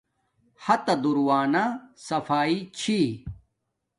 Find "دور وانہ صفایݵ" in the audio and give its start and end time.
1.01-2.57